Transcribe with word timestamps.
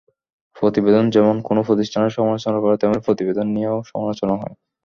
প্রতিবেদন 0.55 1.05
যেমন 1.09 1.35
কোনো 1.43 1.61
প্রতিষ্ঠানের 1.67 2.15
সমালোচনা 2.17 2.57
করে, 2.59 2.75
তেমনি 2.77 2.99
প্রতিবেদন 3.07 3.47
নিয়েও 3.55 3.77
সমালোচনা 3.91 4.33
হয়। 4.35 4.55